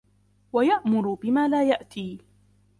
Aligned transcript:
وَيَأْمُرُ 0.53 1.13
بِمَا 1.13 1.47
لَا 1.47 1.63
يَأْتِي 1.63 2.17